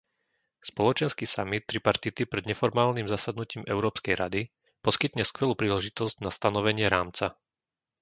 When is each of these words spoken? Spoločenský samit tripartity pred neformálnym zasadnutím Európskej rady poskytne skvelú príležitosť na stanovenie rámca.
Spoločenský 0.71 1.25
samit 1.35 1.61
tripartity 1.71 2.21
pred 2.31 2.43
neformálnym 2.51 3.05
zasadnutím 3.15 3.63
Európskej 3.73 4.13
rady 4.21 4.41
poskytne 4.85 5.21
skvelú 5.31 5.53
príležitosť 5.61 6.15
na 6.25 6.31
stanovenie 6.37 6.87
rámca. 6.95 7.25